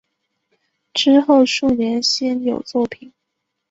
[0.95, 3.13] 之后数年鲜有作品。